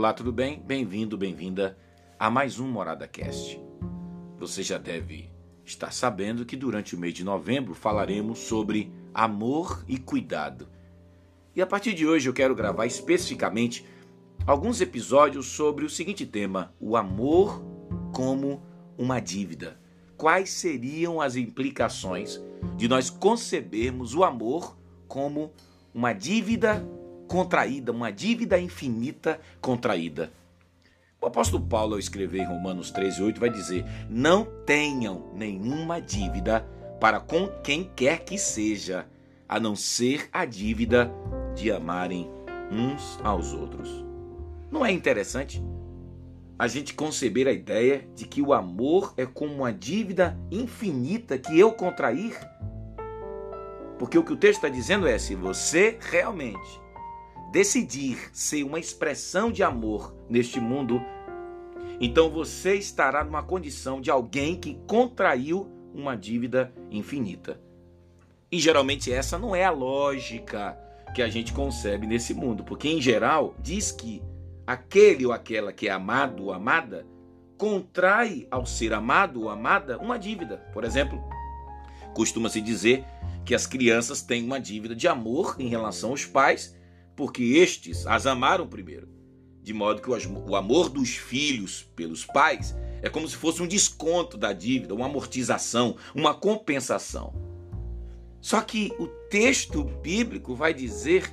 Olá, 0.00 0.14
tudo 0.14 0.32
bem? 0.32 0.58
Bem-vindo, 0.66 1.14
bem-vinda 1.18 1.76
a 2.18 2.30
mais 2.30 2.58
um 2.58 2.66
Morada 2.66 3.06
Cast. 3.06 3.60
Você 4.38 4.62
já 4.62 4.78
deve 4.78 5.30
estar 5.62 5.92
sabendo 5.92 6.46
que 6.46 6.56
durante 6.56 6.96
o 6.96 6.98
mês 6.98 7.12
de 7.12 7.22
novembro 7.22 7.74
falaremos 7.74 8.38
sobre 8.38 8.90
amor 9.12 9.84
e 9.86 9.98
cuidado. 9.98 10.70
E 11.54 11.60
a 11.60 11.66
partir 11.66 11.92
de 11.92 12.06
hoje 12.06 12.26
eu 12.26 12.32
quero 12.32 12.54
gravar 12.54 12.86
especificamente 12.86 13.86
alguns 14.46 14.80
episódios 14.80 15.48
sobre 15.48 15.84
o 15.84 15.90
seguinte 15.90 16.24
tema: 16.24 16.72
o 16.80 16.96
amor 16.96 17.62
como 18.10 18.62
uma 18.96 19.20
dívida. 19.20 19.78
Quais 20.16 20.48
seriam 20.48 21.20
as 21.20 21.36
implicações 21.36 22.40
de 22.74 22.88
nós 22.88 23.10
concebermos 23.10 24.14
o 24.14 24.24
amor 24.24 24.78
como 25.06 25.52
uma 25.92 26.14
dívida 26.14 26.88
contraída, 27.30 27.92
uma 27.92 28.10
dívida 28.10 28.58
infinita 28.58 29.40
contraída. 29.60 30.32
O 31.20 31.26
apóstolo 31.26 31.64
Paulo, 31.64 31.92
ao 31.92 31.98
escrever 32.00 32.40
em 32.40 32.46
Romanos 32.46 32.92
13,8, 32.92 33.38
vai 33.38 33.48
dizer: 33.48 33.84
Não 34.08 34.44
tenham 34.66 35.30
nenhuma 35.32 36.00
dívida 36.00 36.66
para 37.00 37.20
com 37.20 37.46
quem 37.62 37.84
quer 37.94 38.24
que 38.24 38.36
seja, 38.36 39.06
a 39.48 39.60
não 39.60 39.76
ser 39.76 40.28
a 40.32 40.44
dívida 40.44 41.08
de 41.54 41.70
amarem 41.70 42.28
uns 42.68 43.20
aos 43.22 43.52
outros. 43.52 44.04
Não 44.68 44.84
é 44.84 44.90
interessante 44.90 45.62
a 46.58 46.66
gente 46.66 46.94
conceber 46.94 47.46
a 47.46 47.52
ideia 47.52 48.08
de 48.16 48.26
que 48.26 48.42
o 48.42 48.52
amor 48.52 49.14
é 49.16 49.24
como 49.24 49.54
uma 49.54 49.72
dívida 49.72 50.36
infinita 50.50 51.38
que 51.38 51.56
eu 51.56 51.70
contrair? 51.72 52.36
Porque 54.00 54.18
o 54.18 54.24
que 54.24 54.32
o 54.32 54.36
texto 54.36 54.56
está 54.56 54.68
dizendo 54.68 55.06
é: 55.06 55.16
se 55.16 55.36
você 55.36 55.96
realmente 56.00 56.89
decidir 57.50 58.30
ser 58.32 58.62
uma 58.62 58.78
expressão 58.78 59.50
de 59.50 59.62
amor 59.62 60.14
neste 60.28 60.60
mundo, 60.60 61.02
então 62.00 62.30
você 62.30 62.76
estará 62.76 63.24
numa 63.24 63.42
condição 63.42 64.00
de 64.00 64.10
alguém 64.10 64.56
que 64.56 64.78
contraiu 64.86 65.68
uma 65.92 66.16
dívida 66.16 66.72
infinita. 66.90 67.60
E 68.50 68.58
geralmente 68.58 69.12
essa 69.12 69.38
não 69.38 69.54
é 69.54 69.64
a 69.64 69.70
lógica 69.70 70.78
que 71.14 71.22
a 71.22 71.28
gente 71.28 71.52
concebe 71.52 72.06
nesse 72.06 72.32
mundo, 72.32 72.64
porque 72.64 72.88
em 72.88 73.00
geral 73.00 73.54
diz 73.60 73.90
que 73.90 74.22
aquele 74.66 75.26
ou 75.26 75.32
aquela 75.32 75.72
que 75.72 75.88
é 75.88 75.90
amado 75.90 76.44
ou 76.44 76.52
amada 76.52 77.04
contrai 77.58 78.46
ao 78.50 78.64
ser 78.64 78.94
amado 78.94 79.42
ou 79.42 79.50
amada 79.50 79.98
uma 79.98 80.18
dívida. 80.18 80.58
Por 80.72 80.84
exemplo, 80.84 81.22
costuma-se 82.14 82.60
dizer 82.60 83.04
que 83.44 83.54
as 83.54 83.66
crianças 83.66 84.22
têm 84.22 84.44
uma 84.44 84.60
dívida 84.60 84.94
de 84.94 85.08
amor 85.08 85.56
em 85.58 85.68
relação 85.68 86.10
aos 86.10 86.24
pais 86.24 86.74
porque 87.16 87.42
estes 87.42 88.06
as 88.06 88.26
amaram 88.26 88.66
primeiro. 88.66 89.08
De 89.62 89.74
modo 89.74 90.00
que 90.00 90.10
o 90.10 90.56
amor 90.56 90.88
dos 90.88 91.10
filhos 91.10 91.82
pelos 91.94 92.24
pais 92.24 92.74
é 93.02 93.08
como 93.08 93.28
se 93.28 93.36
fosse 93.36 93.62
um 93.62 93.66
desconto 93.66 94.36
da 94.36 94.52
dívida, 94.52 94.94
uma 94.94 95.06
amortização, 95.06 95.96
uma 96.14 96.34
compensação. 96.34 97.32
Só 98.40 98.60
que 98.62 98.92
o 98.98 99.06
texto 99.06 99.84
bíblico 99.84 100.54
vai 100.54 100.72
dizer 100.72 101.30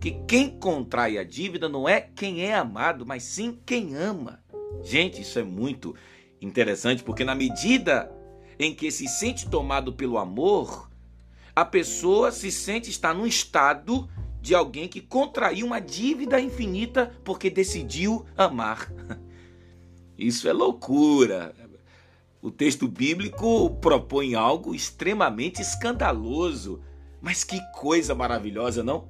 que 0.00 0.12
quem 0.26 0.58
contrai 0.58 1.18
a 1.18 1.24
dívida 1.24 1.68
não 1.68 1.86
é 1.86 2.00
quem 2.00 2.42
é 2.44 2.54
amado, 2.54 3.04
mas 3.04 3.22
sim 3.22 3.58
quem 3.66 3.94
ama. 3.94 4.42
Gente, 4.82 5.20
isso 5.20 5.38
é 5.38 5.42
muito 5.42 5.94
interessante 6.40 7.02
porque 7.02 7.24
na 7.24 7.34
medida 7.34 8.10
em 8.58 8.74
que 8.74 8.90
se 8.90 9.06
sente 9.06 9.48
tomado 9.48 9.92
pelo 9.92 10.16
amor, 10.16 10.90
a 11.54 11.64
pessoa 11.64 12.32
se 12.32 12.50
sente 12.50 12.88
estar 12.88 13.14
num 13.14 13.26
estado 13.26 14.08
de 14.40 14.54
alguém 14.54 14.88
que 14.88 15.00
contraiu 15.00 15.66
uma 15.66 15.80
dívida 15.80 16.40
infinita 16.40 17.12
porque 17.24 17.50
decidiu 17.50 18.24
amar. 18.36 18.90
Isso 20.16 20.48
é 20.48 20.52
loucura. 20.52 21.54
O 22.42 22.50
texto 22.50 22.88
bíblico 22.88 23.70
propõe 23.80 24.34
algo 24.34 24.74
extremamente 24.74 25.60
escandaloso. 25.60 26.82
Mas 27.20 27.44
que 27.44 27.60
coisa 27.72 28.14
maravilhosa, 28.14 28.82
não? 28.82 29.08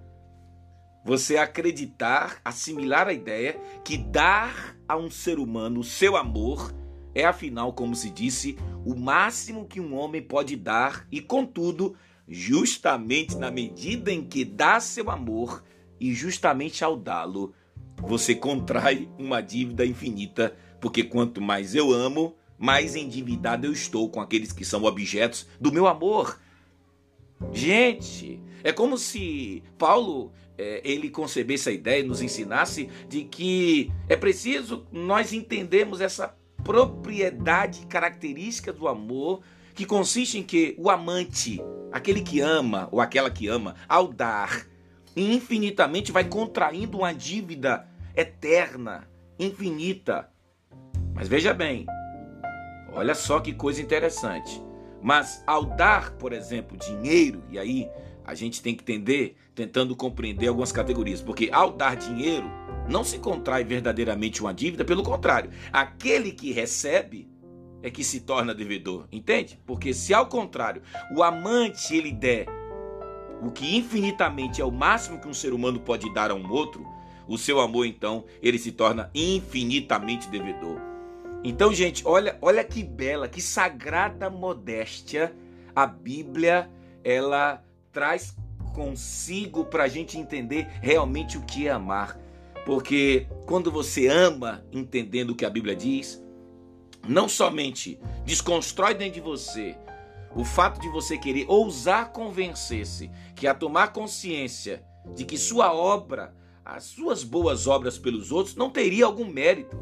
Você 1.05 1.37
acreditar, 1.37 2.41
assimilar 2.45 3.09
a 3.09 3.13
ideia 3.13 3.59
que 3.85 3.97
dar 3.97 4.77
a 4.87 4.97
um 4.97 5.11
ser 5.11 5.39
humano 5.39 5.81
o 5.81 5.85
seu 5.85 6.17
amor 6.17 6.75
é, 7.15 7.25
afinal, 7.25 7.73
como 7.73 7.95
se 7.95 8.11
disse, 8.11 8.57
o 8.85 8.95
máximo 8.95 9.67
que 9.67 9.81
um 9.81 9.97
homem 9.97 10.23
pode 10.23 10.57
dar 10.57 11.07
e, 11.11 11.21
contudo, 11.21 11.97
justamente 12.31 13.37
na 13.37 13.51
medida 13.51 14.13
em 14.13 14.25
que 14.25 14.45
dá 14.45 14.79
seu 14.79 15.11
amor 15.11 15.65
e 15.99 16.15
justamente 16.15 16.85
ao 16.85 16.97
dá-lo, 16.97 17.53
você 17.97 18.37
contrai 18.37 19.11
uma 19.19 19.41
dívida 19.41 19.85
infinita, 19.85 20.57
porque 20.81 21.03
quanto 21.03 21.41
mais 21.41 21.75
eu 21.75 21.93
amo, 21.93 22.37
mais 22.57 22.95
endividado 22.95 23.67
eu 23.67 23.73
estou 23.73 24.09
com 24.09 24.21
aqueles 24.21 24.53
que 24.53 24.65
são 24.65 24.85
objetos 24.85 25.49
do 25.61 25.73
meu 25.73 25.89
amor. 25.89 26.41
Gente, 27.53 28.41
é 28.63 28.73
como 28.73 28.97
se 28.97 29.65
Paulo 29.77 30.33
é, 30.57 30.81
ele 30.85 31.11
concebesse 31.11 31.69
a 31.69 31.73
ideia 31.73 32.01
e 32.01 32.07
nos 32.07 32.23
ensinasse 32.23 32.89
de 33.09 33.25
que 33.25 33.91
é 34.09 34.15
preciso 34.15 34.87
nós 34.93 35.33
entendermos 35.33 36.01
essa 36.01 36.37
propriedade 36.63 37.87
característica 37.87 38.73
do 38.73 38.87
amor 38.87 39.43
que 39.81 39.87
consiste 39.87 40.37
em 40.37 40.43
que 40.43 40.75
o 40.77 40.91
amante, 40.91 41.59
aquele 41.91 42.21
que 42.21 42.39
ama 42.39 42.87
ou 42.93 43.01
aquela 43.01 43.31
que 43.31 43.49
ama, 43.49 43.77
ao 43.89 44.09
dar, 44.09 44.67
infinitamente 45.17 46.13
vai 46.13 46.23
contraindo 46.23 46.99
uma 46.99 47.15
dívida 47.15 47.89
eterna, 48.15 49.09
infinita. 49.39 50.29
Mas 51.15 51.29
veja 51.29 51.55
bem, 51.55 51.87
olha 52.93 53.15
só 53.15 53.41
que 53.41 53.55
coisa 53.55 53.81
interessante. 53.81 54.63
Mas 55.01 55.43
ao 55.47 55.65
dar, 55.65 56.11
por 56.11 56.35
exemplo, 56.35 56.77
dinheiro, 56.77 57.43
e 57.49 57.59
aí 57.59 57.89
a 58.23 58.35
gente 58.35 58.61
tem 58.61 58.75
que 58.75 58.83
entender, 58.83 59.35
tentando 59.55 59.97
compreender 59.97 60.49
algumas 60.49 60.73
categorias, 60.73 61.23
porque 61.23 61.49
ao 61.51 61.73
dar 61.73 61.97
dinheiro, 61.97 62.51
não 62.87 63.03
se 63.03 63.19
contrai 63.19 63.65
verdadeiramente 63.65 64.43
uma 64.43 64.53
dívida, 64.53 64.85
pelo 64.85 65.03
contrário, 65.03 65.51
aquele 65.73 66.33
que 66.33 66.53
recebe 66.53 67.30
é 67.83 67.91
que 67.91 68.05
se 68.05 68.21
torna 68.21 68.55
devedor, 68.55 69.07
entende? 69.11 69.59
Porque 69.67 69.95
se 69.95 70.13
ao 70.13 70.27
contrário, 70.27 70.83
o 71.15 71.23
amante 71.23 71.97
ele 71.97 72.13
der 72.13 72.47
o 73.43 73.51
que 73.51 73.77
infinitamente 73.77 74.61
é 74.61 74.65
o 74.65 74.71
máximo 74.71 75.19
que 75.19 75.29
um 75.29 75.35
ser 75.35 75.53
humano 75.53 75.81
pode 75.81 76.13
dar 76.13 76.31
a 76.31 76.35
um 76.35 76.51
outro, 76.51 76.87
o 77.27 77.39
seu 77.39 77.61
amor 77.61 77.87
então, 77.87 78.25
ele 78.43 78.59
se 78.59 78.73
torna 78.73 79.11
infinitamente 79.15 80.29
devedor. 80.29 80.79
Então, 81.43 81.73
gente, 81.73 82.07
olha, 82.07 82.37
olha 82.43 82.63
que 82.63 82.83
bela, 82.83 83.29
que 83.29 83.41
sagrada 83.41 84.29
modéstia 84.29 85.35
a 85.75 85.87
Bíblia 85.87 86.69
ela 87.03 87.63
traz 87.93 88.37
consigo 88.75 89.65
para 89.65 89.85
a 89.85 89.89
gente 89.89 90.19
entender 90.19 90.69
realmente 90.83 91.39
o 91.39 91.43
que 91.43 91.67
é 91.67 91.71
amar. 91.71 92.19
Porque 92.67 93.27
quando 93.47 93.71
você 93.71 94.07
ama, 94.07 94.63
entendendo 94.71 95.31
o 95.31 95.35
que 95.35 95.47
a 95.47 95.51
Bíblia 95.51 95.75
diz, 95.75 96.23
não 97.09 97.29
somente 97.29 97.99
desconstrói 98.25 98.95
dentro 98.95 99.15
de 99.15 99.21
você 99.21 99.77
o 100.35 100.45
fato 100.45 100.81
de 100.81 100.89
você 100.89 101.19
querer 101.19 101.45
ousar 101.49 102.13
convencer-se, 102.13 103.11
que 103.35 103.47
a 103.47 103.55
tomar 103.55 103.93
consciência 103.93 104.85
de 105.15 105.25
que 105.25 105.37
sua 105.37 105.73
obra, 105.73 106.35
as 106.65 106.85
suas 106.85 107.25
boas 107.25 107.67
obras 107.67 107.99
pelos 107.99 108.31
outros, 108.31 108.55
não 108.55 108.71
teria 108.71 109.07
algum 109.07 109.27
mérito. 109.27 109.77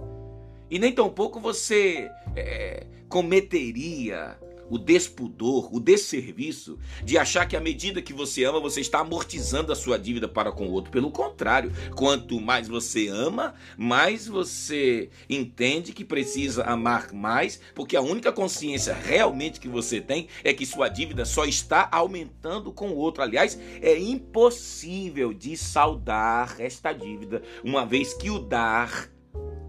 E 0.71 0.79
nem 0.79 0.93
tampouco 0.93 1.41
você 1.41 2.11
é, 2.34 2.87
cometeria 3.09 4.39
o 4.71 4.79
despudor, 4.79 5.75
o 5.75 5.81
desserviço 5.81 6.79
de 7.05 7.17
achar 7.17 7.47
que 7.47 7.56
à 7.56 7.61
medida 7.61 8.03
que 8.03 8.12
você 8.12 8.45
ama, 8.45 8.61
você 8.61 8.81
está 8.81 9.00
amortizando 9.00 9.73
a 9.73 9.76
sua 9.76 9.99
dívida 9.99 10.29
para 10.29 10.53
com 10.53 10.67
o 10.67 10.73
outro. 10.73 10.91
Pelo 10.91 11.11
contrário, 11.11 11.73
quanto 11.94 12.41
mais 12.41 12.69
você 12.69 13.09
ama, 13.09 13.55
mais 13.76 14.26
você 14.26 15.11
entende 15.29 15.93
que 15.93 16.05
precisa 16.05 16.65
amar 16.65 17.12
mais, 17.12 17.61
porque 17.75 17.97
a 17.97 18.03
única 18.03 18.32
consciência 18.32 18.94
realmente 18.94 19.61
que 19.61 19.69
você 19.69 20.00
tem 20.00 20.29
é 20.44 20.53
que 20.53 20.67
sua 20.67 20.88
dívida 20.88 21.25
só 21.25 21.44
está 21.44 21.88
aumentando 21.91 22.73
com 22.73 22.91
o 22.91 22.97
outro. 22.97 23.23
Aliás, 23.23 23.59
é 23.81 23.99
impossível 23.99 25.32
de 25.32 25.56
saldar 25.56 26.56
esta 26.59 26.93
dívida, 26.93 27.43
uma 27.64 27.85
vez 27.85 28.14
que 28.14 28.31
o 28.31 28.38
dar 28.38 29.11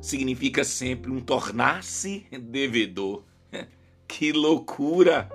significa 0.01 0.63
sempre 0.63 1.11
um 1.11 1.19
tornar-se 1.19 2.25
devedor. 2.31 3.28
Que 4.19 4.33
loucura! 4.33 5.29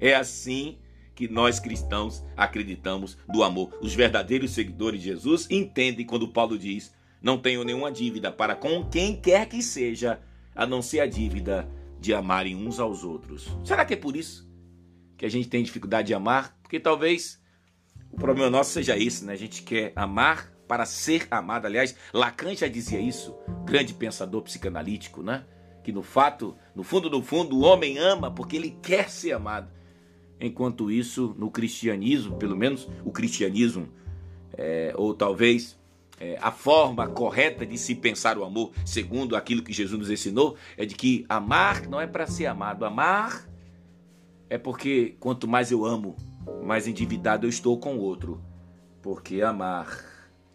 É 0.00 0.14
assim 0.14 0.78
que 1.14 1.28
nós 1.28 1.60
cristãos 1.60 2.24
acreditamos 2.34 3.18
do 3.28 3.42
amor. 3.42 3.78
Os 3.82 3.92
verdadeiros 3.92 4.52
seguidores 4.52 5.02
de 5.02 5.08
Jesus 5.08 5.46
entendem 5.50 6.06
quando 6.06 6.32
Paulo 6.32 6.58
diz: 6.58 6.94
Não 7.20 7.36
tenho 7.36 7.62
nenhuma 7.62 7.92
dívida 7.92 8.32
para 8.32 8.54
com 8.54 8.88
quem 8.88 9.20
quer 9.20 9.46
que 9.46 9.62
seja, 9.62 10.18
a 10.54 10.66
não 10.66 10.80
ser 10.80 11.00
a 11.00 11.06
dívida 11.06 11.68
de 12.00 12.14
amarem 12.14 12.56
uns 12.56 12.80
aos 12.80 13.04
outros. 13.04 13.54
Será 13.62 13.84
que 13.84 13.92
é 13.92 13.98
por 13.98 14.16
isso 14.16 14.50
que 15.18 15.26
a 15.26 15.30
gente 15.30 15.50
tem 15.50 15.62
dificuldade 15.62 16.06
de 16.06 16.14
amar? 16.14 16.58
Porque 16.62 16.80
talvez 16.80 17.38
o 18.10 18.16
problema 18.16 18.48
nosso 18.48 18.70
seja 18.70 18.96
esse, 18.96 19.26
né? 19.26 19.34
A 19.34 19.36
gente 19.36 19.62
quer 19.62 19.92
amar 19.94 20.50
para 20.66 20.86
ser 20.86 21.28
amado. 21.30 21.66
Aliás, 21.66 21.94
Lacan 22.14 22.56
já 22.56 22.66
dizia 22.66 22.98
isso, 22.98 23.36
grande 23.66 23.92
pensador 23.92 24.40
psicanalítico, 24.40 25.22
né? 25.22 25.44
Que 25.82 25.92
no 25.92 26.02
fato, 26.02 26.56
no 26.74 26.82
fundo 26.82 27.08
do 27.08 27.22
fundo, 27.22 27.56
o 27.56 27.62
homem 27.62 27.98
ama 27.98 28.30
porque 28.30 28.56
ele 28.56 28.76
quer 28.82 29.08
ser 29.08 29.32
amado. 29.32 29.70
Enquanto 30.40 30.90
isso, 30.90 31.34
no 31.38 31.50
cristianismo, 31.50 32.36
pelo 32.36 32.56
menos 32.56 32.88
o 33.04 33.10
cristianismo, 33.10 33.88
é, 34.56 34.92
ou 34.96 35.14
talvez 35.14 35.78
é, 36.18 36.38
a 36.40 36.50
forma 36.50 37.06
correta 37.08 37.64
de 37.64 37.76
se 37.78 37.94
pensar 37.94 38.36
o 38.38 38.44
amor, 38.44 38.72
segundo 38.84 39.36
aquilo 39.36 39.62
que 39.62 39.72
Jesus 39.72 39.98
nos 39.98 40.10
ensinou, 40.10 40.56
é 40.76 40.84
de 40.84 40.94
que 40.94 41.24
amar 41.28 41.88
não 41.88 42.00
é 42.00 42.06
para 42.06 42.26
ser 42.26 42.46
amado. 42.46 42.84
Amar 42.84 43.48
é 44.48 44.58
porque 44.58 45.16
quanto 45.20 45.48
mais 45.48 45.70
eu 45.70 45.84
amo, 45.84 46.16
mais 46.62 46.86
endividado 46.86 47.46
eu 47.46 47.50
estou 47.50 47.78
com 47.78 47.96
o 47.96 48.00
outro. 48.00 48.42
Porque 49.02 49.40
amar 49.40 49.98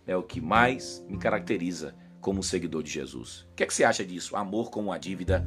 é 0.05 0.15
o 0.15 0.21
que 0.21 0.39
mais 0.39 1.03
me 1.09 1.17
caracteriza 1.17 1.95
como 2.25 2.41
seguidor 2.41 2.81
de 2.81 2.89
Jesus. 2.89 3.41
O 3.51 3.55
que, 3.55 3.63
é 3.63 3.67
que 3.67 3.73
você 3.73 3.83
acha 3.83 4.03
disso? 4.03 4.35
Amor 4.35 4.71
como 4.71 4.89
uma 4.89 4.97
dívida. 4.97 5.45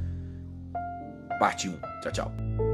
Parte 1.41 1.69
1. 1.69 1.73
Tchau, 2.03 2.13
tchau. 2.13 2.68